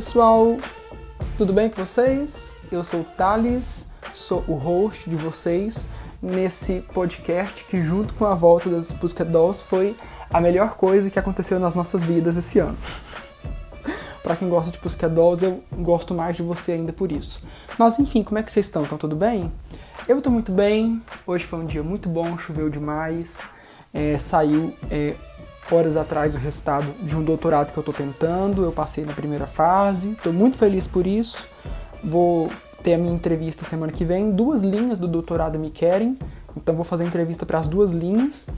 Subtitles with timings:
[0.00, 0.56] pessoal,
[1.36, 2.54] tudo bem com vocês?
[2.72, 5.90] Eu sou o Thales, sou o host de vocês
[6.22, 9.94] nesse podcast que, junto com a volta das Pussycat Dolls, foi
[10.30, 12.78] a melhor coisa que aconteceu nas nossas vidas esse ano.
[14.24, 17.44] Para quem gosta de Pussycat Dolls, eu gosto mais de você ainda por isso.
[17.78, 18.84] Mas enfim, como é que vocês estão?
[18.84, 19.52] Estão tudo bem?
[20.08, 21.02] Eu estou muito bem.
[21.26, 23.50] Hoje foi um dia muito bom, choveu demais.
[23.92, 25.14] É, saiu é,
[25.74, 28.64] horas atrás o resultado de um doutorado que eu estou tentando.
[28.64, 31.46] Eu passei na primeira fase, estou muito feliz por isso.
[32.02, 32.50] Vou
[32.82, 34.30] ter a minha entrevista semana que vem.
[34.30, 36.18] Duas linhas do doutorado me querem,
[36.56, 38.48] então vou fazer a entrevista para as duas linhas.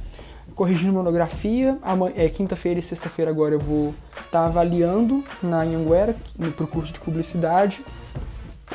[0.55, 1.79] Corrigindo monografia,
[2.15, 6.15] é, quinta-feira e sexta-feira agora eu vou estar tá avaliando na Anhanguera,
[6.55, 7.83] para o curso de publicidade.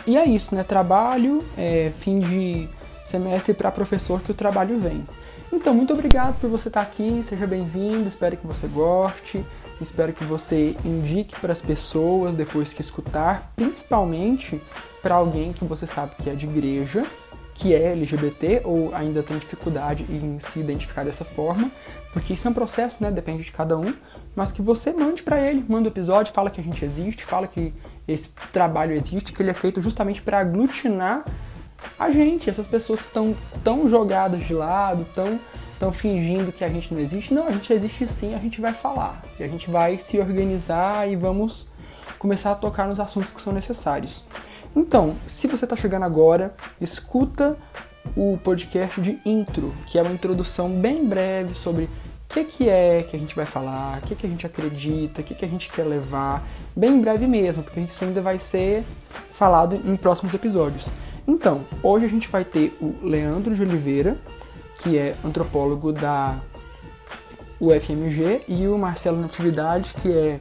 [0.06, 0.64] E é isso, né?
[0.64, 2.68] Trabalho, é, fim de
[3.06, 5.06] semestre para professor que o trabalho vem.
[5.52, 9.46] Então, muito obrigado por você estar aqui, seja bem-vindo, espero que você goste,
[9.80, 14.62] espero que você indique para as pessoas depois que escutar, principalmente
[15.02, 17.06] para alguém que você sabe que é de igreja,
[17.54, 21.72] que é LGBT ou ainda tem dificuldade em se identificar dessa forma,
[22.12, 23.10] porque isso é um processo, né?
[23.10, 23.94] Depende de cada um,
[24.36, 27.24] mas que você mande para ele, manda o um episódio, fala que a gente existe,
[27.24, 27.74] fala que
[28.08, 31.26] esse trabalho existe, que ele é feito justamente para aglutinar
[31.98, 35.40] a gente, essas pessoas que estão tão jogadas de lado, tão
[35.78, 37.34] estão fingindo que a gente não existe.
[37.34, 39.24] Não, a gente existe sim, a gente vai falar.
[39.40, 41.68] E a gente vai se organizar e vamos
[42.18, 44.24] começar a tocar nos assuntos que são necessários.
[44.76, 47.56] Então, se você está chegando agora, escuta
[48.16, 51.90] o podcast de intro, que é uma introdução bem breve sobre o
[52.34, 55.24] que, que é que a gente vai falar, o que, que a gente acredita, o
[55.24, 58.84] que, que a gente quer levar, bem breve mesmo, porque isso ainda vai ser
[59.34, 60.90] falado em próximos episódios.
[61.28, 64.18] Então, hoje a gente vai ter o Leandro de Oliveira,
[64.82, 66.40] que é antropólogo da
[67.60, 70.40] UFMG, e o Marcelo Natividade, que é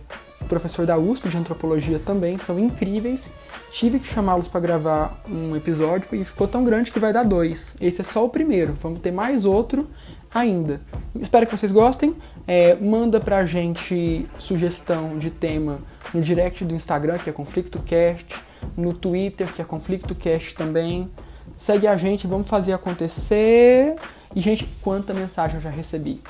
[0.48, 3.28] professor da USP de antropologia também, são incríveis.
[3.72, 7.74] Tive que chamá-los para gravar um episódio e ficou tão grande que vai dar dois.
[7.80, 9.88] Esse é só o primeiro, vamos ter mais outro
[10.32, 10.80] ainda.
[11.18, 12.14] Espero que vocês gostem.
[12.46, 15.78] É, manda pra gente sugestão de tema
[16.14, 18.45] no direct do Instagram, que é ConflictoCast
[18.76, 21.10] no Twitter, que é Conflicto Cast também.
[21.56, 23.96] Segue a gente, vamos fazer acontecer.
[24.34, 26.20] E, gente, quanta mensagem eu já recebi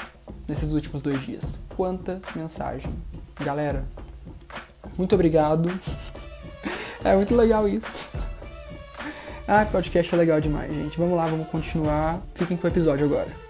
[0.46, 1.58] nesses últimos dois dias.
[1.76, 2.92] Quanta mensagem.
[3.40, 3.84] Galera,
[4.96, 5.68] muito obrigado.
[7.04, 8.08] É muito legal isso.
[9.46, 10.98] Ah, podcast é legal demais, gente.
[10.98, 12.20] Vamos lá, vamos continuar.
[12.34, 13.45] Fiquem com o episódio agora.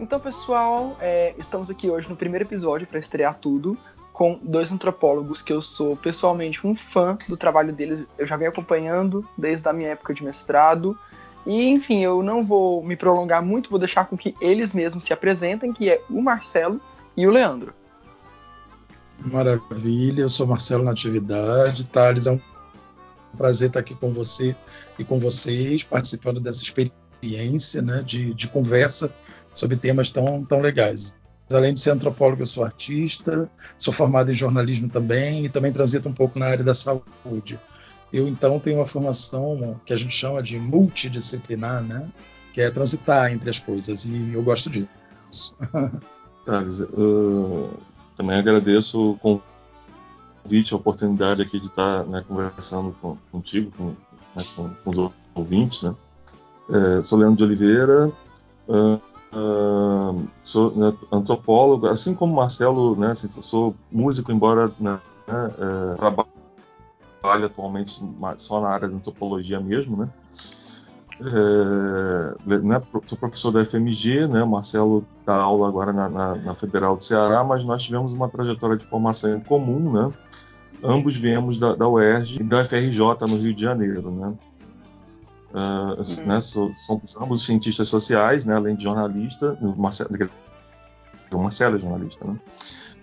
[0.00, 3.76] Então, pessoal, é, estamos aqui hoje no primeiro episódio para estrear tudo
[4.14, 8.06] com dois antropólogos que eu sou pessoalmente um fã do trabalho deles.
[8.16, 10.98] Eu já venho acompanhando desde a minha época de mestrado.
[11.44, 15.12] E, enfim, eu não vou me prolongar muito, vou deixar com que eles mesmos se
[15.12, 16.80] apresentem, que é o Marcelo
[17.14, 17.74] e o Leandro.
[19.18, 21.86] Maravilha, eu sou Marcelo Natividade.
[21.86, 22.40] Thales, é um
[23.36, 24.56] prazer estar aqui com você
[24.98, 26.99] e com vocês, participando dessa experiência
[27.82, 29.12] né, de, de conversa
[29.52, 31.16] sobre temas tão, tão legais.
[31.52, 36.08] Além de ser antropólogo, eu sou artista, sou formado em jornalismo também e também transito
[36.08, 37.58] um pouco na área da saúde.
[38.12, 42.10] Eu, então, tenho uma formação que a gente chama de multidisciplinar, né?
[42.52, 45.56] que é transitar entre as coisas, e eu gosto disso.
[46.44, 47.78] Thales, eu
[48.16, 49.42] também agradeço o
[50.44, 52.96] convite, a oportunidade aqui de estar né, conversando
[53.30, 53.94] contigo, com,
[54.34, 55.82] né, com, com, os ouvintes.
[55.82, 55.94] Né?
[56.72, 58.12] É, sou Leandro de Oliveira,
[58.68, 59.00] uh,
[59.32, 65.94] Uh, sou né, antropólogo, assim como Marcelo, né, assim, sou músico, embora né, é,
[67.44, 67.92] atualmente
[68.38, 70.08] só na área de antropologia mesmo, né?
[71.20, 76.96] É, né, sou professor da FMG, né, Marcelo dá aula agora na, na, na, Federal
[76.96, 80.12] do Ceará, mas nós tivemos uma trajetória de formação em comum, né?
[80.82, 84.34] Ambos viemos da, da UERJ e da FRJ no Rio de Janeiro, né?
[85.52, 89.58] Uh, né, somos ambos cientistas sociais, né, além de jornalista.
[89.76, 90.10] Marcelo,
[91.32, 92.38] o Marcelo é jornalista, né?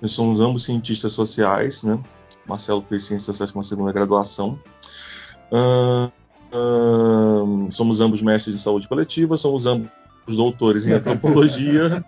[0.02, 2.00] Nós somos ambos cientistas sociais, né?
[2.46, 4.60] Marcelo fez ciências sociais com uma segunda graduação.
[5.52, 6.12] Uh,
[6.56, 9.90] uh, somos ambos mestres de saúde coletiva, somos ambos
[10.28, 12.04] doutores em antropologia.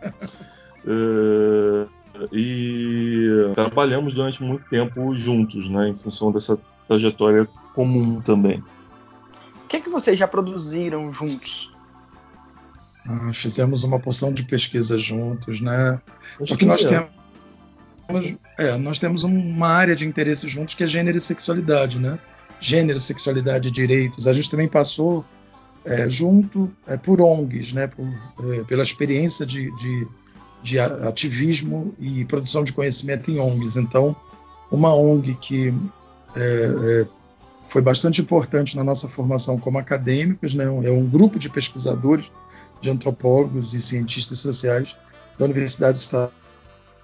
[2.32, 6.58] e trabalhamos durante muito tempo juntos, né, em função dessa
[6.88, 8.64] trajetória comum também.
[9.70, 11.72] O que, é que vocês já produziram juntos?
[13.06, 16.02] Ah, fizemos uma porção de pesquisa juntos, né?
[16.44, 17.10] Só que nós temos,
[18.58, 22.18] é, nós temos uma área de interesse juntos que é gênero e sexualidade, né?
[22.60, 24.28] Gênero, sexualidade e direitos.
[24.28, 25.24] A gente também passou
[25.86, 27.86] é, junto é, por ONGs, né?
[27.86, 28.08] Por,
[28.52, 30.08] é, pela experiência de, de
[30.62, 33.78] de ativismo e produção de conhecimento em ONGs.
[33.78, 34.16] Então,
[34.72, 35.74] uma ONG que
[36.36, 37.08] é, é,
[37.70, 40.66] foi bastante importante na nossa formação como acadêmicos, né?
[40.66, 42.32] é um grupo de pesquisadores,
[42.82, 44.98] de antropólogos e cientistas sociais
[45.38, 46.32] da Universidade do Estado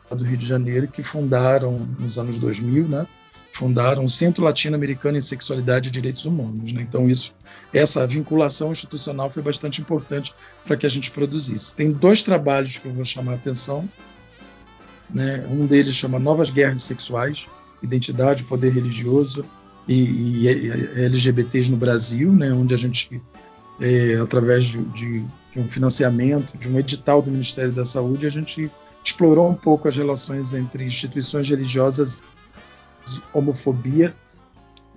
[0.09, 3.07] do Rio de Janeiro, que fundaram nos anos 2000, né?
[3.51, 6.73] fundaram o Centro Latino-Americano em Sexualidade e Direitos Humanos.
[6.73, 6.81] Né?
[6.81, 7.33] Então, isso,
[7.71, 10.33] essa vinculação institucional foi bastante importante
[10.65, 11.75] para que a gente produzisse.
[11.75, 13.87] Tem dois trabalhos que eu vou chamar a atenção.
[15.09, 15.47] Né?
[15.49, 17.47] Um deles chama Novas Guerras Sexuais,
[17.81, 19.45] Identidade, Poder Religioso
[19.87, 22.51] e, e, LGBTs no Brasil, né?
[22.51, 23.21] onde a gente,
[23.79, 28.31] é, através de, de, de um financiamento, de um edital do Ministério da Saúde, a
[28.31, 28.71] gente
[29.03, 32.23] explorou um pouco as relações entre instituições religiosas
[33.33, 34.15] homofobia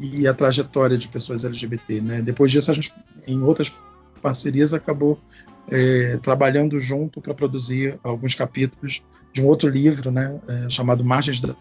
[0.00, 2.00] e a trajetória de pessoas LGBT.
[2.00, 2.22] Né?
[2.22, 2.92] Depois disso, a gente,
[3.26, 3.72] em outras
[4.22, 5.20] parcerias, acabou
[5.70, 9.02] é, trabalhando junto para produzir alguns capítulos
[9.32, 11.54] de um outro livro né, é, chamado Margens da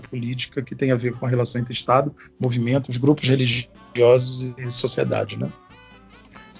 [0.00, 5.38] Política, que tem a ver com a relação entre Estado, movimentos, grupos religiosos e sociedade.
[5.38, 5.50] Né?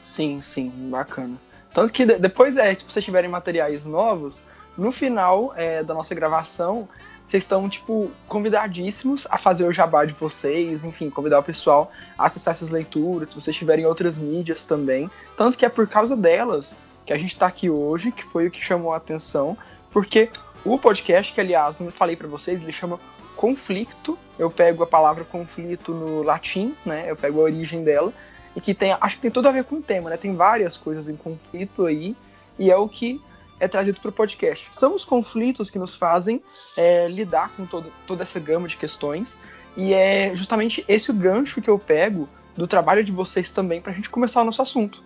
[0.02, 1.36] Sim, sim, bacana.
[1.72, 4.44] Tanto que depois, é, se vocês tiverem materiais novos,
[4.78, 6.88] no final é, da nossa gravação,
[7.26, 12.26] vocês estão, tipo, convidadíssimos a fazer o jabá de vocês, enfim, convidar o pessoal a
[12.26, 15.10] acessar essas leituras, se vocês tiverem outras mídias também.
[15.36, 18.50] Tanto que é por causa delas que a gente está aqui hoje, que foi o
[18.50, 19.56] que chamou a atenção,
[19.90, 20.30] porque
[20.64, 23.00] o podcast, que aliás, não falei para vocês, ele chama
[23.44, 24.18] Conflito.
[24.38, 27.04] Eu pego a palavra conflito no latim, né?
[27.10, 28.10] Eu pego a origem dela,
[28.56, 30.16] e que tem, acho que tem tudo a ver com o tema, né?
[30.16, 32.16] Tem várias coisas em conflito aí,
[32.58, 33.20] e é o que
[33.60, 34.70] é trazido para o podcast.
[34.72, 36.42] São os conflitos que nos fazem
[36.74, 39.36] é, lidar com todo, toda essa gama de questões,
[39.76, 42.26] e é justamente esse o gancho que eu pego
[42.56, 45.02] do trabalho de vocês também para a gente começar o nosso assunto.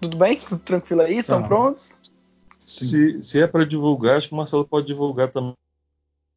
[0.00, 0.36] Tudo bem?
[0.36, 1.18] Tudo tranquilo aí?
[1.18, 1.96] Estão ah, prontos?
[2.58, 5.54] Se, se, é para divulgar, acho que o Marcelo pode divulgar também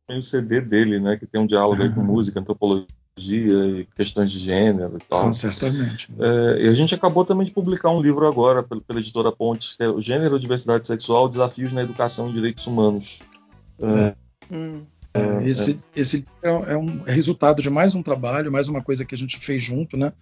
[0.09, 1.17] o CD dele, né?
[1.17, 1.87] Que tem um diálogo uhum.
[1.87, 2.87] aí com música, antropologia
[3.17, 5.27] e questões de gênero e tal.
[5.27, 6.11] Ah, certamente.
[6.19, 9.75] É, e a gente acabou também de publicar um livro agora pela, pela editora Pontes,
[9.75, 13.23] que é o Gênero, Diversidade Sexual, Desafios na Educação e Direitos Humanos.
[13.79, 14.15] É,
[14.51, 14.83] hum.
[15.13, 15.99] é, esse, é.
[15.99, 19.39] esse é, um é resultado de mais um trabalho, mais uma coisa que a gente
[19.39, 20.13] fez junto, né?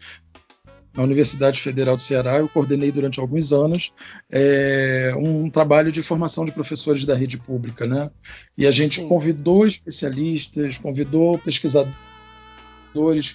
[0.95, 3.91] Na Universidade Federal do Ceará, eu coordenei durante alguns anos
[4.31, 8.11] é, um trabalho de formação de professores da rede pública, né?
[8.57, 9.07] E a gente Sim.
[9.07, 11.95] convidou especialistas, convidou pesquisadores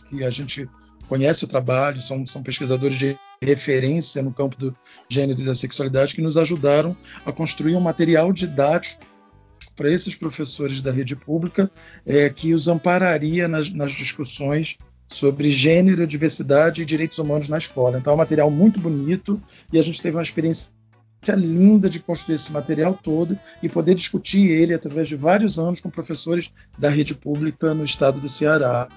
[0.09, 0.69] que a gente
[1.09, 4.77] conhece o trabalho, são, são pesquisadores de referência no campo do
[5.09, 9.03] gênero e da sexualidade que nos ajudaram a construir um material didático
[9.75, 11.71] para esses professores da rede pública
[12.05, 14.77] é, que os ampararia nas, nas discussões
[15.09, 17.99] sobre gênero, diversidade e direitos humanos na escola.
[17.99, 19.41] Então é um material muito bonito
[19.73, 20.71] e a gente teve uma experiência
[21.35, 25.91] linda de construir esse material todo e poder discutir ele através de vários anos com
[25.91, 28.89] professores da rede pública no estado do Ceará.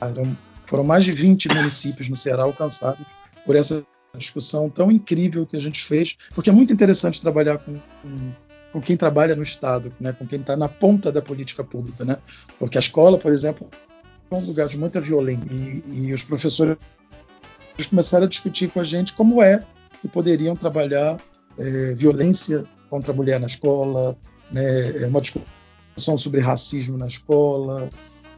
[0.00, 3.06] Eram, foram mais de 20 municípios no Ceará alcançados
[3.44, 3.84] por essa
[4.16, 8.32] discussão tão incrível que a gente fez, porque é muito interessante trabalhar com, com,
[8.72, 12.18] com quem trabalha no Estado, né, com quem está na ponta da política pública, né?
[12.58, 13.70] Porque a escola, por exemplo,
[14.36, 15.48] um lugar de muita violência.
[15.50, 16.76] E, e os professores
[17.88, 19.64] começaram a discutir com a gente como é
[20.00, 21.18] que poderiam trabalhar
[21.58, 24.16] é, violência contra a mulher na escola,
[24.50, 27.88] né, é uma discussão sobre racismo na escola,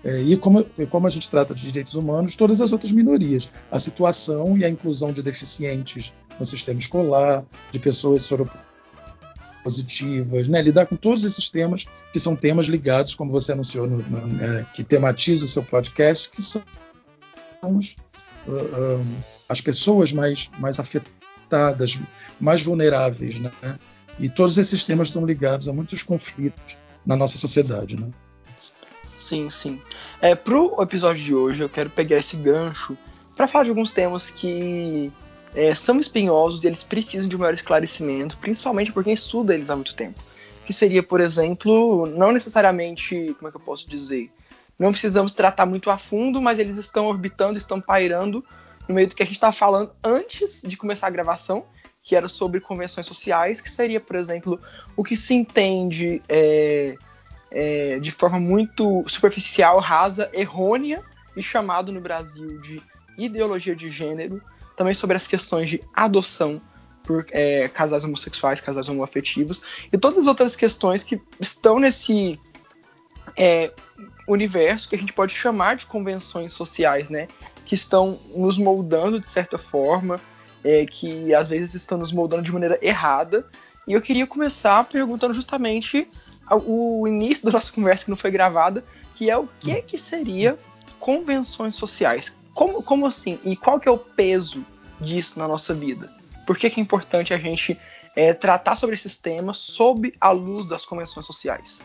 [0.04, 3.78] é, e como, como a gente trata de direitos humanos, todas as outras minorias, a
[3.78, 8.22] situação e a inclusão de deficientes no sistema escolar, de pessoas
[9.64, 10.60] soropositivas, né?
[10.60, 14.66] lidar com todos esses temas que são temas ligados, como você anunciou, no, no, é,
[14.72, 16.62] que tematiza o seu podcast, que são
[17.62, 19.06] uh, uh,
[19.48, 21.98] as pessoas mais, mais afetadas,
[22.40, 23.50] mais vulneráveis, né?
[24.18, 28.10] E todos esses temas estão ligados a muitos conflitos na nossa sociedade, né?
[29.16, 29.80] Sim, sim.
[30.20, 32.96] É, pro episódio de hoje, eu quero pegar esse gancho
[33.34, 35.10] para falar de alguns temas que
[35.54, 39.70] é, são espinhosos e eles precisam de um maior esclarecimento, principalmente por quem estuda eles
[39.70, 40.20] há muito tempo.
[40.66, 44.30] Que seria, por exemplo, não necessariamente, como é que eu posso dizer?
[44.78, 48.44] Não precisamos tratar muito a fundo, mas eles estão orbitando, estão pairando
[48.88, 51.64] no meio do que a gente estava falando antes de começar a gravação,
[52.02, 54.60] que era sobre convenções sociais, que seria, por exemplo,
[54.96, 56.96] o que se entende é,
[57.50, 61.02] é, de forma muito superficial, rasa, errônea
[61.36, 62.82] e chamado no Brasil de
[63.16, 64.42] ideologia de gênero,
[64.76, 66.60] também sobre as questões de adoção
[67.02, 72.38] por é, casais homossexuais, casais homoafetivos e todas as outras questões que estão nesse
[73.36, 73.70] é,
[74.26, 77.28] universo que a gente pode chamar de convenções sociais, né?
[77.64, 80.20] Que estão nos moldando de certa forma,
[80.62, 83.46] é, que às vezes estão nos moldando de maneira errada.
[83.86, 86.08] E eu queria começar perguntando justamente
[86.50, 88.82] o início da nossa conversa que não foi gravada,
[89.14, 90.58] que é o que que seria
[90.98, 92.34] convenções sociais?
[92.54, 93.38] Como, como assim?
[93.44, 94.64] E qual que é o peso
[95.00, 96.10] disso na nossa vida?
[96.46, 97.78] Por que, que é importante a gente
[98.14, 101.82] é, tratar sobre esses temas sob a luz das convenções sociais?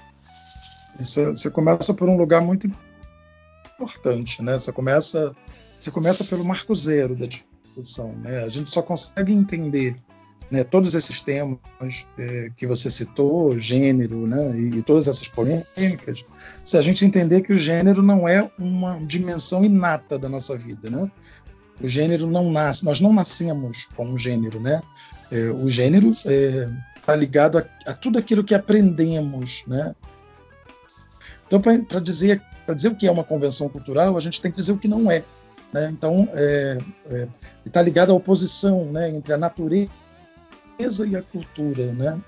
[0.98, 2.72] Você, você começa por um lugar muito
[3.76, 4.60] importante, né?
[4.60, 5.36] Você começa,
[5.78, 8.44] você começa pelo marco zero da discussão, né?
[8.44, 10.00] A gente só consegue entender
[10.52, 11.60] né, todos esses temas
[12.18, 16.26] é, que você citou, gênero, né, e, e, todas essas polêmicas,
[16.66, 20.90] se a gente entender que o gênero não é uma dimensão inata da nossa vida,
[20.90, 21.10] né?
[21.82, 24.82] O gênero não nasce, nós não nascemos com um gênero, né?
[25.32, 29.96] É, o gênero está é, ligado a, a, tudo aquilo que aprendemos, né?
[31.48, 32.42] Então, para dizer,
[32.76, 35.10] dizer o que é uma convenção cultural, a gente tem que dizer o que não
[35.10, 35.24] é.
[35.74, 35.90] Né?
[35.92, 36.28] Então,
[37.66, 39.90] está é, é, ligado à oposição né, entre a natureza
[40.80, 41.92] e a cultura.
[41.94, 42.20] Né?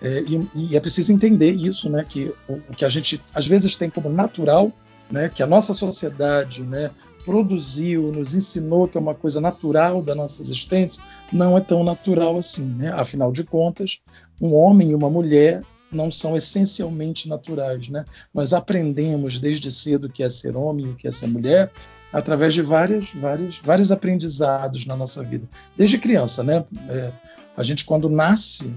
[0.00, 3.46] É, e, e, é preciso entender isso, né, que o, o, que a gente às
[3.46, 4.72] vezes tem como natural,
[5.10, 6.90] né, que a nossa sociedade né,
[7.24, 12.36] produziu, nos ensinou que é uma coisa natural da nossa existência, não é tão natural
[12.36, 12.74] assim.
[12.74, 12.90] Né?
[12.92, 14.00] Afinal de contas,
[14.40, 17.88] um homem e uma mulher não são essencialmente naturais.
[17.88, 18.04] Né?
[18.32, 21.70] Nós aprendemos desde cedo o que é ser homem e o que é ser mulher
[22.12, 25.48] através de vários, vários, vários aprendizados na nossa vida.
[25.76, 26.64] Desde criança, né?
[26.88, 27.12] É,
[27.58, 28.72] a gente quando nasce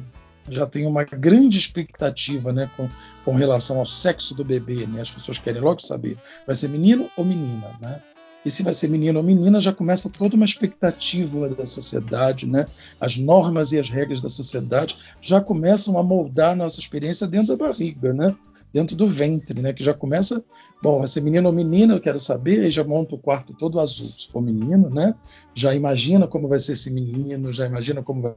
[0.49, 2.89] já tem uma grande expectativa né, com,
[3.23, 4.87] com relação ao sexo do bebê.
[4.87, 4.99] Né?
[4.99, 7.77] As pessoas querem logo saber, vai ser menino ou menina?
[7.79, 8.01] Né?
[8.43, 12.65] E se vai ser menino ou menina, já começa toda uma expectativa da sociedade, né?
[12.99, 17.55] As normas e as regras da sociedade já começam a moldar a nossa experiência dentro
[17.55, 18.35] da barriga, né?
[18.73, 19.73] Dentro do ventre, né?
[19.73, 20.43] Que já começa,
[20.81, 23.79] bom, vai ser menino ou menina, eu quero saber, aí já monta o quarto todo
[23.79, 24.07] azul.
[24.07, 25.13] Se for menino, né?
[25.53, 28.35] Já imagina como vai ser esse menino, já imagina como vai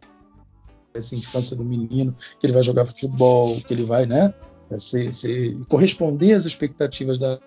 [1.00, 4.32] ser a infância do menino, que ele vai jogar futebol, que ele vai, né?
[4.78, 7.38] Ser, ser, corresponder às expectativas da,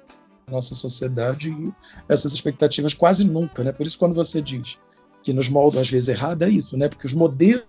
[0.49, 1.73] nossa sociedade e
[2.07, 3.71] essas expectativas quase nunca, né?
[3.71, 4.79] Por isso quando você diz
[5.21, 6.87] que nos moldam às vezes errado é isso, né?
[6.87, 7.65] Porque os modelos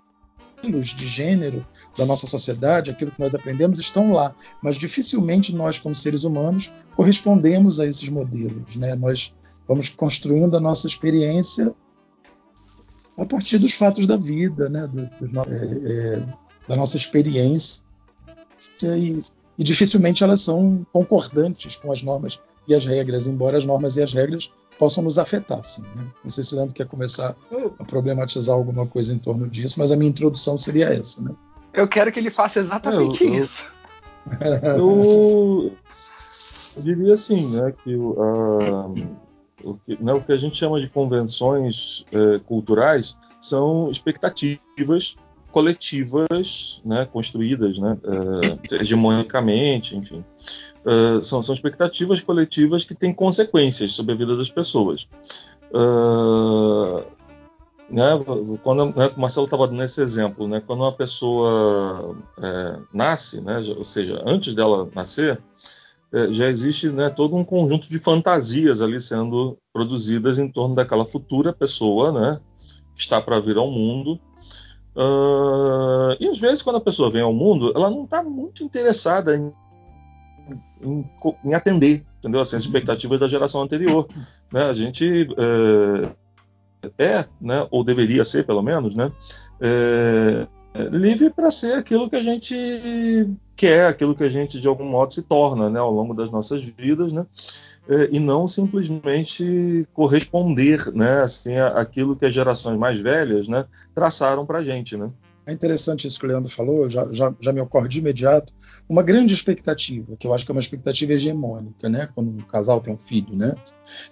[0.62, 1.66] de gênero
[1.96, 6.72] da nossa sociedade, aquilo que nós aprendemos, estão lá, mas dificilmente nós, como seres humanos,
[6.94, 8.94] correspondemos a esses modelos, né?
[8.94, 9.34] Nós
[9.66, 11.74] vamos construindo a nossa experiência
[13.18, 14.86] a partir dos fatos da vida, né?
[14.86, 16.22] Do, do, é, é,
[16.68, 17.82] da nossa experiência
[18.82, 19.20] e,
[19.58, 24.02] e dificilmente elas são concordantes com as normas e as regras, embora as normas e
[24.02, 25.82] as regras possam nos afetar, sim.
[25.96, 26.06] Né?
[26.22, 27.34] Não sei se o Leandro quer começar
[27.78, 31.22] a problematizar alguma coisa em torno disso, mas a minha introdução seria essa.
[31.22, 31.34] Né?
[31.72, 33.64] Eu quero que ele faça exatamente eu, isso.
[34.62, 35.72] Eu,
[36.76, 38.94] eu, diria assim, né, que uh,
[39.62, 45.16] o, que, né, o que a gente chama de convenções uh, culturais são expectativas
[45.50, 50.24] coletivas, né, construídas, né, uh, hegemonicamente, enfim.
[50.84, 55.08] Uh, são, são, expectativas coletivas que têm consequências sobre a vida das pessoas.
[57.90, 58.04] Né,
[58.62, 63.62] quando né, o Marcelo estava dando esse exemplo, né, quando uma pessoa é, nasce, né,
[63.74, 65.38] ou seja, antes dela nascer, é,
[66.30, 71.52] já existe né, todo um conjunto de fantasias ali sendo produzidas em torno daquela futura
[71.52, 72.40] pessoa né,
[72.94, 74.18] que está para vir ao mundo
[74.98, 79.36] Uh, e às vezes, quando a pessoa vem ao mundo, ela não está muito interessada
[79.36, 79.52] em,
[80.82, 81.04] em,
[81.44, 82.40] em, atender entendeu?
[82.40, 84.06] Assim, as expectativas da geração anterior.
[84.52, 84.62] Né?
[84.62, 86.16] A gente uh,
[86.98, 92.22] é, né, ou deveria ser pelo menos, né, uh, livre para ser aquilo que a
[92.22, 92.54] gente
[93.58, 96.62] quer, aquilo que a gente de algum modo se torna né, ao longo das nossas
[96.64, 97.12] vidas.
[97.12, 97.26] Né?
[97.88, 104.46] É, e não simplesmente corresponder né, assim, àquilo que as gerações mais velhas né, traçaram
[104.46, 104.96] para a gente.
[104.96, 105.10] Né?
[105.48, 108.52] É interessante isso que o Leandro falou, já, já, já, me ocorre de imediato
[108.86, 112.06] uma grande expectativa, que eu acho que é uma expectativa hegemônica, né?
[112.14, 113.54] Quando um casal tem um filho, né?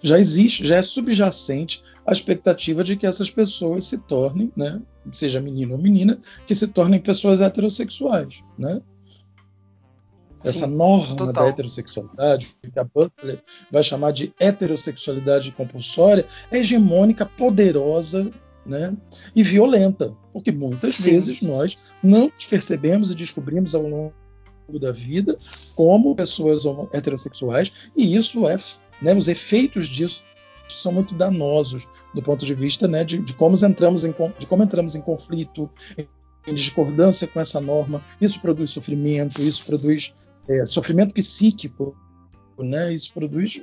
[0.01, 4.81] Já existe, já é subjacente a expectativa de que essas pessoas se tornem, né?
[5.11, 8.81] Seja menino ou menina, que se tornem pessoas heterossexuais, né?
[10.49, 11.43] Essa norma Total.
[11.43, 18.31] da heterossexualidade, que a Butler vai chamar de heterossexualidade compulsória, é hegemônica, poderosa
[18.65, 18.95] né,
[19.35, 21.03] e violenta, porque muitas Sim.
[21.03, 24.13] vezes nós não percebemos e descobrimos ao longo
[24.79, 25.37] da vida
[25.75, 26.63] como pessoas
[26.93, 28.57] heterossexuais e isso é,
[29.01, 30.21] né, os efeitos disso
[30.67, 34.63] são muito danosos do ponto de vista né, de, de, como entramos em, de como
[34.63, 35.69] entramos em conflito,
[36.47, 38.03] em discordância com essa norma.
[38.19, 40.13] Isso produz sofrimento, isso produz
[40.47, 41.95] é, sofrimento psíquico,
[42.57, 42.93] né?
[42.93, 43.61] isso produz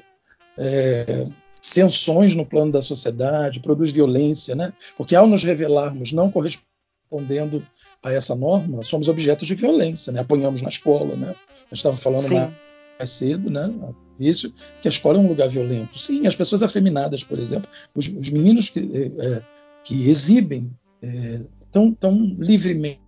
[0.58, 1.26] é,
[1.72, 4.72] tensões no plano da sociedade, produz violência, né?
[4.96, 7.66] porque ao nos revelarmos não correspondendo
[8.02, 10.20] a essa norma, somos objetos de violência, né?
[10.20, 11.16] apanhamos na escola.
[11.16, 11.28] Né?
[11.50, 12.52] A gente estava falando mais,
[12.98, 13.72] mais cedo, né?
[14.20, 15.98] isso que a escola é um lugar violento.
[15.98, 19.42] Sim, as pessoas afeminadas, por exemplo, os, os meninos que, é, é
[19.82, 20.70] que exibem
[21.02, 23.03] é, tão, tão livremente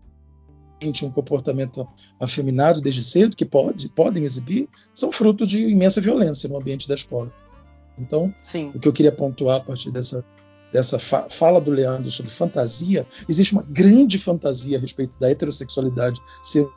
[1.05, 1.87] um comportamento
[2.21, 6.95] afeminado desde cedo, que pode, podem exibir, são fruto de imensa violência no ambiente da
[6.95, 7.33] escola.
[7.99, 8.71] Então, Sim.
[8.75, 10.25] o que eu queria pontuar a partir dessa,
[10.73, 16.21] dessa fa fala do Leandro sobre fantasia, existe uma grande fantasia a respeito da heterossexualidade
[16.43, 16.69] ser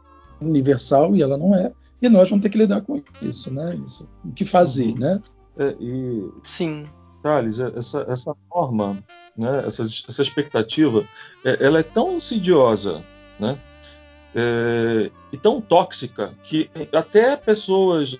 [0.41, 3.77] universal e ela não é, e nós vamos ter que lidar com isso, né?
[3.85, 4.99] Isso, o que fazer, uhum.
[4.99, 5.21] né?
[5.57, 6.85] É, e, Sim.
[7.21, 9.03] Thales, essa, essa norma
[9.39, 11.07] né, essa, essa expectativa,
[11.45, 13.03] é, ela é tão insidiosa,
[13.39, 13.57] né,
[14.35, 18.19] é, e tão tóxica que até pessoas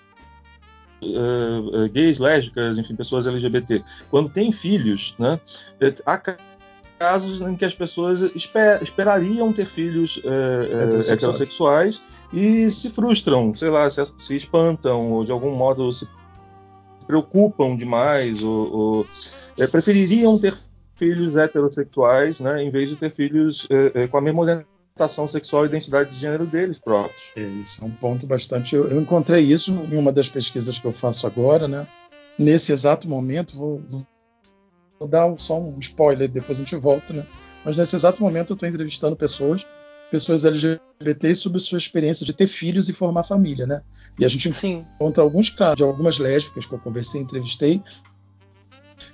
[1.02, 5.40] é, é gays, lésbicas, enfim, pessoas LGBT, quando têm filhos, né,
[5.80, 6.20] é, há
[6.98, 11.10] casos em que as pessoas esper, esperariam ter filhos é, heterossexuais.
[11.10, 12.02] heterossexuais.
[12.32, 16.06] e se frustram, sei lá, se, se espantam ou de algum modo se
[17.06, 19.06] preocupam demais ou, ou
[19.70, 20.54] prefeririam ter
[20.96, 25.64] filhos heterossexuais, né, em vez de ter filhos é, é, com a mesma orientação sexual
[25.64, 27.32] e identidade de gênero deles próprios.
[27.36, 28.74] É, isso é um ponto bastante.
[28.74, 31.86] Eu, eu, encontrei isso em uma das pesquisas que eu faço agora, né?
[32.38, 33.82] Nesse exato momento, vou,
[34.98, 37.26] vou dar só um spoiler, depois a gente volta, né?
[37.64, 39.66] Mas nesse exato momento eu estou entrevistando pessoas,
[40.10, 43.80] pessoas LGBT sobre sua experiência de ter filhos e formar família, né?
[44.18, 44.86] E a gente Sim.
[44.94, 47.82] encontra alguns casos de algumas lésbicas que eu conversei, entrevistei,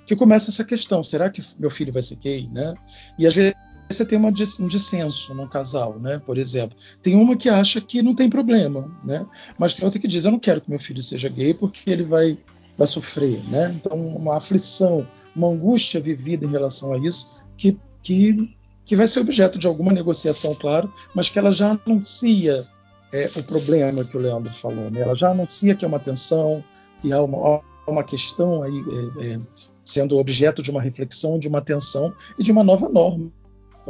[0.05, 2.73] que começa essa questão: será que meu filho vai ser gay, né?
[3.17, 3.53] E às vezes
[3.89, 6.21] você tem uma, um dissenso num casal, né?
[6.25, 9.25] Por exemplo, tem uma que acha que não tem problema, né?
[9.57, 12.03] Mas tem outra que diz: eu não quero que meu filho seja gay porque ele
[12.03, 12.37] vai
[12.77, 13.73] vai sofrer, né?
[13.75, 19.19] Então uma aflição, uma angústia vivida em relação a isso que que que vai ser
[19.19, 22.65] objeto de alguma negociação, claro, mas que ela já anuncia
[23.11, 25.01] é, o problema que o Leandro falou, né?
[25.01, 26.63] Ela já anuncia que é uma tensão,
[27.01, 29.39] que há uma, uma questão aí é, é,
[29.83, 33.31] sendo objeto de uma reflexão, de uma atenção e de uma nova norma,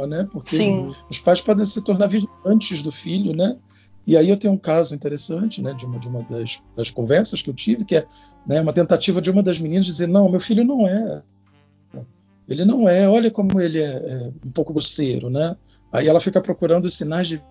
[0.06, 0.28] né?
[0.30, 0.88] Porque Sim.
[1.10, 3.56] os pais podem se tornar vigilantes do filho, né?
[4.06, 7.42] E aí eu tenho um caso interessante, né, de uma, de uma das, das conversas
[7.42, 8.06] que eu tive, que é
[8.46, 11.22] né, uma tentativa de uma das meninas dizer, não, meu filho não é,
[12.48, 15.54] ele não é, olha como ele é, é um pouco grosseiro, né?
[15.92, 17.42] Aí ela fica procurando os sinais de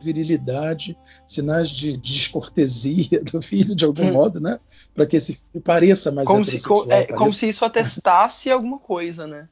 [0.00, 4.12] virilidade, sinais de descortesia do filho, de algum hum.
[4.12, 4.60] modo, né?
[4.94, 6.56] Para que esse filho pareça mais como se,
[6.88, 9.48] é, Como se isso atestasse alguma coisa, né?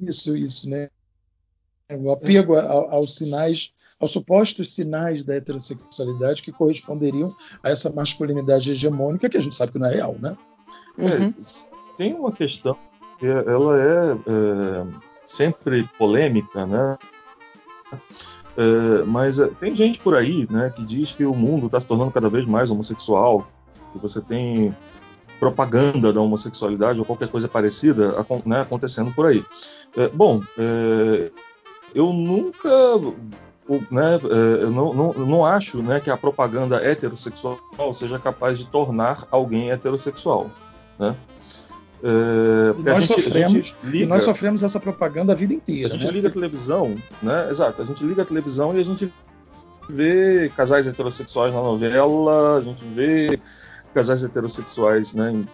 [0.00, 0.88] Isso, isso, né?
[1.96, 7.28] O apego aos sinais, aos supostos sinais da heterossexualidade que corresponderiam
[7.62, 10.36] a essa masculinidade hegemônica que a gente sabe que não é real, né?
[10.98, 11.28] Uhum.
[11.28, 11.34] É,
[11.96, 12.76] tem uma questão
[13.18, 14.86] que ela é, é
[15.26, 16.98] sempre polêmica, né?
[18.56, 21.86] É, mas é, tem gente por aí né, que diz que o mundo está se
[21.86, 23.48] tornando cada vez mais homossexual,
[23.92, 24.74] que você tem
[25.38, 29.44] propaganda da homossexualidade ou qualquer coisa parecida né, acontecendo por aí.
[29.96, 31.30] É, bom, é,
[31.94, 32.68] eu nunca.
[33.90, 37.60] Né, é, eu não, não, não acho né, que a propaganda heterossexual
[37.92, 40.50] seja capaz de tornar alguém heterossexual.
[40.98, 41.14] Né?
[42.02, 45.88] É, nós, gente, sofremos, liga, nós sofremos essa propaganda a vida inteira.
[45.88, 46.12] A gente né?
[46.12, 47.48] liga a televisão, né?
[47.50, 49.12] Exato, a gente liga a televisão e a gente
[49.88, 53.38] vê casais heterossexuais na novela, a gente vê
[53.92, 55.48] casais heterossexuais né, em,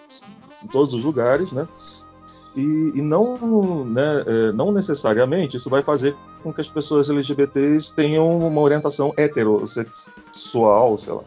[0.62, 1.66] em todos os lugares, né?
[2.56, 7.94] E, e, não, né, é, não necessariamente isso vai fazer com que as pessoas LGBTs
[7.94, 11.22] tenham uma orientação heterossexual, sei lá.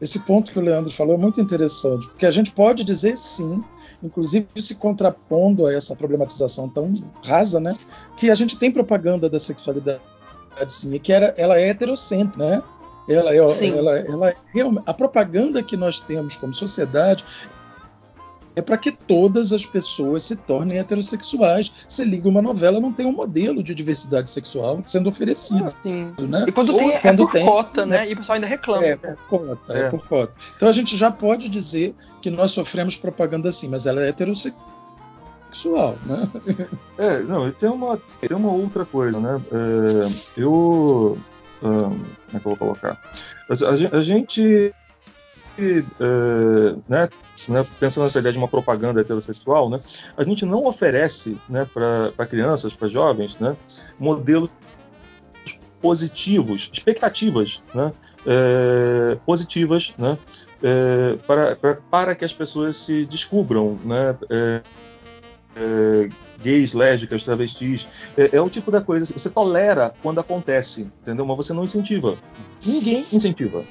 [0.00, 3.64] Esse ponto que o Leandro falou é muito interessante, porque a gente pode dizer sim,
[4.02, 6.92] inclusive se contrapondo a essa problematização tão
[7.24, 7.74] rasa, né,
[8.16, 10.00] que a gente tem propaganda da sexualidade
[10.68, 12.62] sim, e que era, ela é heterocêntrica, né?
[13.08, 13.98] Ela, ela, ela,
[14.54, 17.24] ela, a propaganda que nós temos como sociedade
[18.56, 21.70] é para que todas as pessoas se tornem heterossexuais.
[21.86, 25.68] Você liga uma novela, não tem um modelo de diversidade sexual sendo oferecido.
[25.82, 26.14] Sim.
[26.18, 26.46] Né?
[26.48, 27.98] E quando tem, é quando é por tem, cota, né?
[27.98, 28.10] né?
[28.10, 28.86] E o pessoal ainda reclama.
[28.86, 29.82] É por cota, é.
[29.82, 30.32] é por cota.
[30.56, 34.56] Então a gente já pode dizer que nós sofremos propaganda assim, mas ela é heterossexual,
[36.06, 36.28] né?
[36.98, 39.38] É, não, e tem uma, tem uma outra coisa, né?
[39.52, 41.18] É, eu.
[41.60, 42.98] como é que eu vou colocar?
[43.50, 44.74] A, a gente.
[45.58, 47.08] É, né,
[47.48, 49.78] né, pensando nessa ideia de uma propaganda heterossexual, né,
[50.16, 53.56] a gente não oferece né, para crianças, para jovens, né,
[53.98, 54.50] modelos
[55.80, 57.92] positivos, expectativas né,
[58.26, 60.18] é, positivas né,
[60.62, 64.62] é, para, para, para, que as pessoas se descubram né, é
[66.42, 68.12] gays, lésbicas, travestis.
[68.16, 71.26] É, é, o tipo da coisa que você tolera quando acontece, entendeu?
[71.26, 72.18] Mas você não incentiva.
[72.64, 73.64] Ninguém incentiva.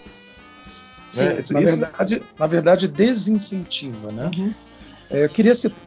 [1.16, 1.42] Né?
[1.52, 4.12] na, verdade, na verdade, desincentiva.
[4.12, 4.32] Né?
[4.36, 4.54] Uhum.
[5.10, 5.86] É, eu queria citar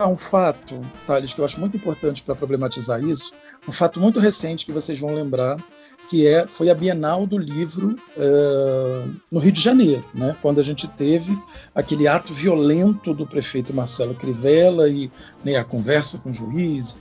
[0.00, 3.32] um fato, Thales, que eu acho muito importante para problematizar isso,
[3.68, 5.62] um fato muito recente que vocês vão lembrar,
[6.08, 10.36] que é foi a Bienal do Livro uh, no Rio de Janeiro, né?
[10.42, 11.36] quando a gente teve
[11.74, 15.10] aquele ato violento do prefeito Marcelo Crivella e
[15.44, 16.98] né, a conversa com juízes,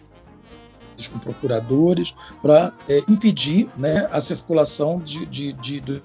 [1.12, 6.04] com procuradores, para é, impedir né, a circulação de, de, de,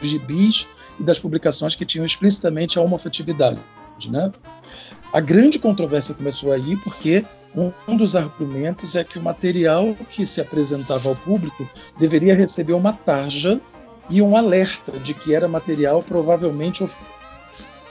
[0.00, 3.60] gibis e das publicações que tinham explicitamente a homofetividade.
[4.08, 4.32] Né?
[5.12, 10.40] A grande controvérsia começou aí porque um, dos argumentos é que o material que se
[10.40, 13.60] apresentava ao público deveria receber uma tarja
[14.08, 16.84] e um alerta de que era material provavelmente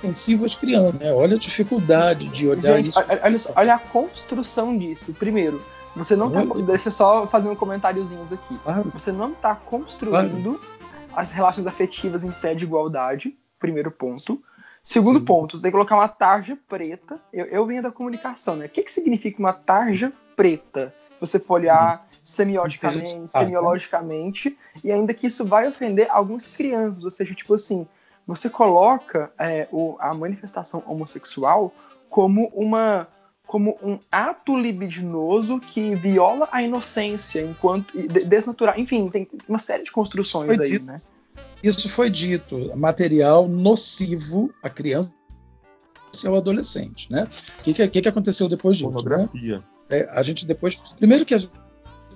[0.02, 1.00] ofensivo às crianças.
[1.00, 1.12] Né?
[1.12, 3.00] Olha a dificuldade de olhar Gente, isso.
[3.00, 5.14] Olha, olha, a construção disso.
[5.14, 5.62] Primeiro,
[5.96, 6.62] você não está.
[6.62, 8.58] Deixa eu só fazer um comentáriozinhos aqui.
[8.64, 8.92] Claro.
[8.94, 10.79] Você não está construindo claro
[11.20, 14.42] as relações afetivas em pé de igualdade, primeiro ponto.
[14.82, 15.26] Segundo Sim.
[15.26, 17.20] ponto, você tem que colocar uma tarja preta.
[17.34, 18.68] Eu, eu venho da comunicação, né?
[18.68, 20.96] O que, que significa uma tarja preta?
[21.20, 22.18] Você for olhar hum.
[22.24, 27.86] semioticamente, ah, semiologicamente, e ainda que isso vai ofender algumas crianças, ou seja, tipo assim,
[28.26, 31.74] você coloca é, o, a manifestação homossexual
[32.08, 33.10] como uma
[33.50, 38.78] como um ato libidinoso que viola a inocência enquanto desnatural.
[38.78, 40.98] Enfim, tem uma série de construções foi aí, dito, né?
[41.64, 45.12] Isso foi dito, material nocivo à criança
[46.24, 47.28] e ao adolescente, né?
[47.60, 48.92] O que, que, que aconteceu depois disso?
[48.92, 49.58] Pornografia.
[49.58, 49.64] Né?
[49.90, 51.50] É, a gente depois, primeiro que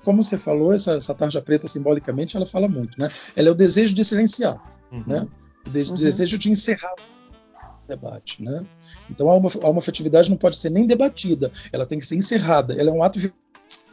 [0.03, 3.09] como você falou, essa, essa, tarja preta simbolicamente ela fala muito, né?
[3.35, 5.03] Ela é o desejo de silenciar, uhum.
[5.07, 5.27] né?
[5.65, 5.95] O, de, uhum.
[5.95, 6.93] desejo de encerrar
[7.95, 8.43] debate.
[8.43, 8.65] Né?
[9.09, 12.89] Então a, a homofetividade não pode ser nem debatida, ela tem que ser encerrada, ela
[12.89, 13.19] é um ato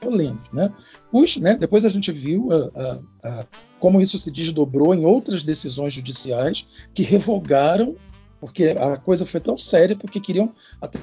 [0.00, 0.48] violento.
[0.52, 0.72] Né?
[1.10, 1.56] Puxa, né?
[1.56, 3.46] Depois a gente viu a, a,
[3.78, 7.96] como isso se desdobrou em outras decisões judiciais que revogaram,
[8.40, 10.98] porque a coisa foi tão séria, porque queriam até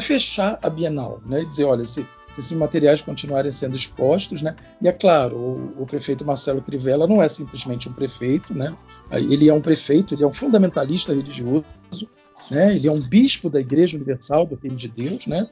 [0.00, 1.42] fechar a Bienal, né?
[1.42, 4.56] e dizer, olha, se se esses materiais continuarem sendo expostos, né?
[4.80, 8.74] E é claro, o, o, prefeito Marcelo Crivella não é simplesmente um prefeito, né?
[9.10, 11.66] Ele é um prefeito, ele é um fundamentalista religioso,
[12.50, 12.74] né?
[12.74, 15.46] Ele é um bispo da Igreja Universal do Reino de Deus, né?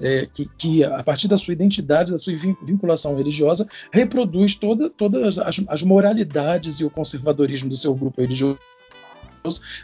[0.00, 5.38] É, que, que, a partir da sua identidade, da sua vinculação religiosa, reproduz toda, todas
[5.38, 8.58] as, as moralidades e o conservadorismo do seu grupo religioso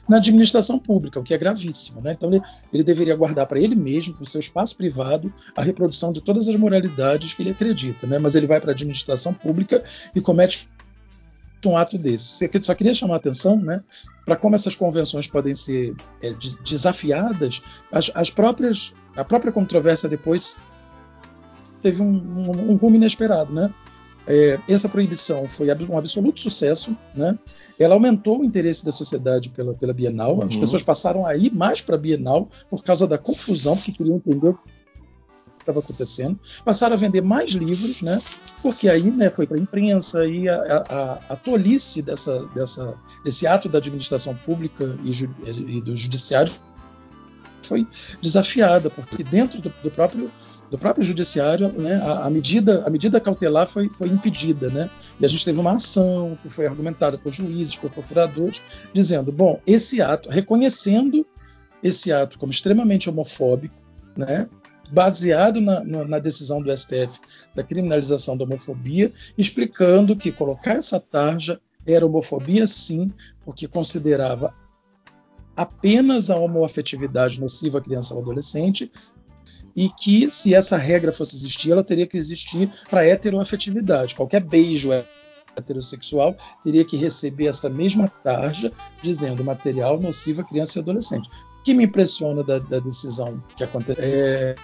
[0.08, 2.00] na administração pública, o que é gravíssimo.
[2.00, 2.12] Né?
[2.12, 2.42] Então, ele,
[2.72, 6.48] ele deveria guardar para ele mesmo, para o seu espaço privado, a reprodução de todas
[6.48, 8.06] as moralidades que ele acredita.
[8.06, 8.18] Né?
[8.18, 9.82] Mas ele vai para a administração pública
[10.14, 10.68] e comete
[11.68, 12.48] um ato desse.
[12.62, 13.82] Só queria chamar a atenção né,
[14.24, 17.60] para como essas convenções podem ser é, desafiadas.
[17.92, 20.64] As, as, próprias, a própria controvérsia depois
[21.82, 23.52] teve um, um, um rumo inesperado.
[23.52, 23.72] Né?
[24.32, 27.36] É, essa proibição foi um absoluto sucesso, né?
[27.76, 30.36] Ela aumentou o interesse da sociedade pela, pela Bienal.
[30.36, 30.44] Uhum.
[30.44, 34.16] As pessoas passaram a ir mais para a Bienal por causa da confusão, porque queriam
[34.16, 34.60] entender o que
[35.58, 36.38] estava acontecendo.
[36.64, 38.20] Passaram a vender mais livros, né?
[38.62, 43.48] Porque aí, né, foi para a imprensa e a, a, a, tolice dessa, dessa, desse
[43.48, 46.52] ato da administração pública e, ju, e do judiciário
[47.70, 47.87] foi
[48.20, 50.30] desafiada, porque dentro do, do próprio
[50.70, 54.88] do próprio judiciário, né, a, a, medida, a medida cautelar foi, foi impedida, né?
[55.18, 58.62] E a gente teve uma ação que foi argumentada por juízes, por procuradores,
[58.94, 61.26] dizendo, bom, esse ato, reconhecendo
[61.83, 63.74] esse ato como extremamente homofóbico,
[64.16, 64.48] né?
[64.92, 67.18] baseado na, na, decisão do STF
[67.54, 73.12] da criminalização da homofobia, explicando que colocar essa tarja era homofobia sim,
[73.44, 74.54] porque considerava
[75.60, 78.90] apenas a homoafetividade nociva à criança ou adolescente,
[79.76, 84.14] e que, se essa regra fosse existir, ela teria que existir para heteroafetividade.
[84.14, 84.88] Qualquer beijo
[85.54, 91.28] heterossexual teria que receber essa mesma tarja dizendo material nocivo a criança e adolescente.
[91.62, 94.56] que me impressiona da, da decisão que aconteceu é,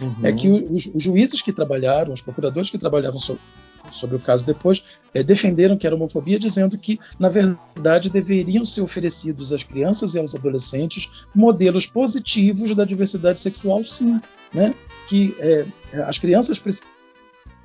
[0.00, 0.16] uhum.
[0.22, 3.42] é que os, os, juízes que trabalharam, os procuradores que trabalhavam sobre,
[3.90, 8.80] sobre o caso depois, é, defenderam que era homofobia, dizendo que, na verdade, deveriam ser
[8.80, 14.20] oferecidos às crianças e aos adolescentes modelos positivos da diversidade sexual, sim.
[14.52, 14.74] Né?
[15.08, 15.66] Que é,
[16.06, 16.60] as crianças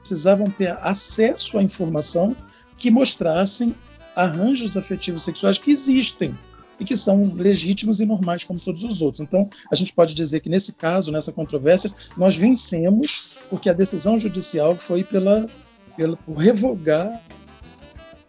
[0.02, 2.36] precisavam ter acesso à informação
[2.78, 3.76] que mostrassem
[4.16, 6.38] arranjos afetivos sexuais que existem
[6.82, 9.22] e que são legítimos e normais como todos os outros.
[9.22, 14.18] Então, a gente pode dizer que nesse caso, nessa controvérsia, nós vencemos porque a decisão
[14.18, 15.48] judicial foi pela,
[15.96, 17.22] pela por revogar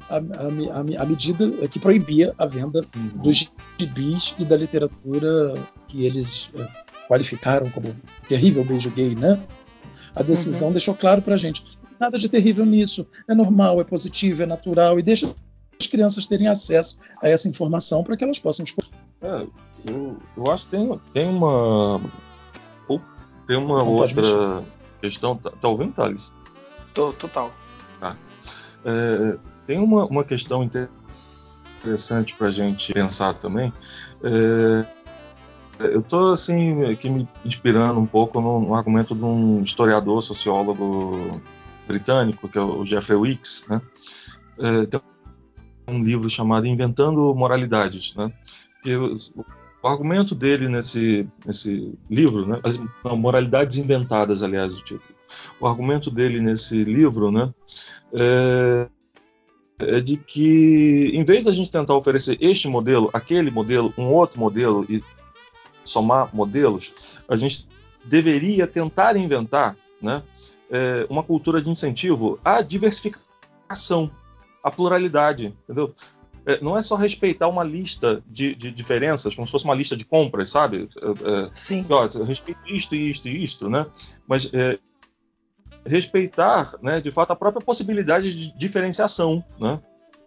[0.08, 3.22] a, a, a, medida que proibia a venda uhum.
[3.22, 5.54] dos gibis e da literatura
[5.88, 6.68] que eles é,
[7.08, 7.94] qualificaram como
[8.28, 9.42] terrível beijo gay, né?
[10.14, 10.74] A decisão uhum.
[10.74, 14.98] deixou claro para a gente nada de terrível nisso, é normal, é positivo, é natural
[14.98, 15.32] e deixa
[15.80, 18.90] as crianças terem acesso a essa informação para que elas possam escolher.
[19.20, 19.46] É,
[19.88, 22.00] eu, eu, acho que tem, tem uma.
[23.46, 24.64] Tem uma Não outra
[25.00, 25.36] questão.
[25.36, 26.32] Tá, tá ouvindo, Thales?
[26.94, 27.52] Total.
[28.00, 28.16] Tá.
[28.84, 33.72] É, tem uma, uma questão interessante para a gente pensar também.
[34.22, 34.86] É,
[35.86, 41.40] eu estou assim aqui me inspirando um pouco no, no, argumento de um historiador, sociólogo
[41.86, 43.80] britânico, que é o Jeffrey Wicks, né?
[44.58, 45.00] É, tem
[45.88, 48.32] um livro chamado Inventando Moralidades, né?
[48.82, 49.16] Que o,
[49.82, 52.60] o argumento dele nesse, nesse livro, né?
[52.62, 55.14] As, não, Moralidades Inventadas, aliás, o título.
[55.60, 57.52] O argumento dele nesse livro, né?
[58.12, 58.88] É,
[59.78, 64.38] é de que, em vez da gente tentar oferecer este modelo, aquele modelo, um outro
[64.38, 65.02] modelo e
[65.84, 67.68] somar modelos, a gente
[68.04, 70.22] deveria tentar inventar, né?
[70.70, 74.10] É, uma cultura de incentivo à diversificação
[74.62, 75.94] a pluralidade, entendeu?
[76.44, 79.96] É, não é só respeitar uma lista de, de, diferenças, como se fosse uma lista
[79.96, 80.88] de compras, sabe?
[81.00, 81.84] É, é Sim.
[81.88, 83.86] Ó, respeito isto, isto e isto, né?
[84.26, 84.78] Mas é,
[85.84, 89.80] respeitar, né, de fato, a própria possibilidade de diferenciação, né?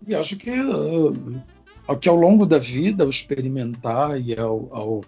[0.08, 5.02] E acho que, uh, que ao longo da vida, ao experimentar e ao, ao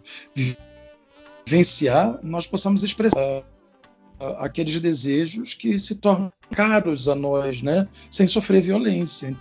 [1.45, 3.43] vivenciar, nós possamos expressar
[4.39, 7.88] aqueles desejos que se tornam caros a nós, né?
[8.10, 9.36] Sem sofrer violência.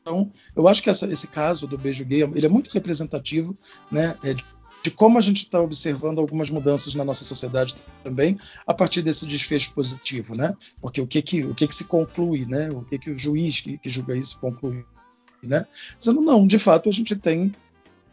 [0.00, 3.56] Então, eu acho que essa, esse caso do beijo gay ele é muito representativo,
[3.90, 4.16] né?
[4.22, 4.44] É de,
[4.84, 9.24] de como a gente está observando algumas mudanças na nossa sociedade também a partir desse
[9.24, 10.54] desfecho positivo, né?
[10.78, 12.70] Porque o que que o que que se conclui, né?
[12.70, 14.84] O que que o juiz que, que julga isso conclui,
[15.42, 15.66] né?
[15.98, 17.54] Dizendo não, de fato a gente tem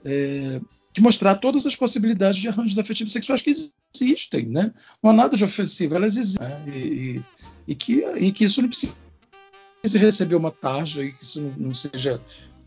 [0.06, 0.62] é,
[0.94, 3.54] que mostrar todas as possibilidades de arranjos afetivos sexuais que
[3.94, 4.72] existem, né?
[5.04, 6.48] Não há nada de ofensivo, elas existem.
[6.48, 6.64] Né?
[6.68, 7.26] E, e,
[7.68, 8.96] e, que, e que isso não precisa
[9.84, 12.22] receber uma tarja e que isso não seja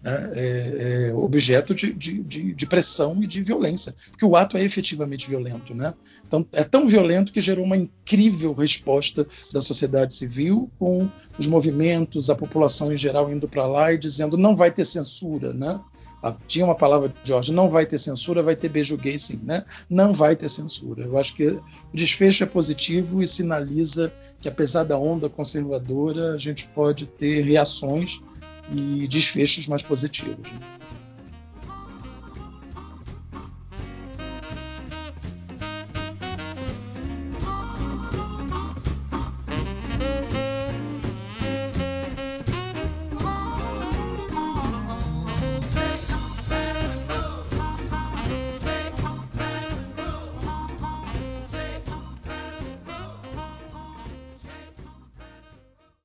[0.05, 4.62] né, é, é objeto de, de, de, pressão e de violência, porque o ato é
[4.62, 5.75] efetivamente violento.
[5.75, 5.95] Né?
[6.27, 12.29] Então, é tão violento que gerou uma incrível resposta da sociedade civil, com os movimentos,
[12.29, 15.55] a população em geral indo para lá e dizendo não vai ter censura.
[15.55, 15.81] Né?
[16.23, 19.40] Ah, tinha uma palavra de Jorge, não vai ter censura, vai ter beijo gay sim.
[19.43, 19.64] Né?
[19.88, 21.05] Não vai ter censura.
[21.05, 21.62] Eu acho que o
[21.95, 28.21] desfecho é positivo e sinaliza que, apesar da onda conservadora, a gente pode ter reações
[28.70, 30.50] e desfechos mais positivos.
[30.50, 30.61] Né?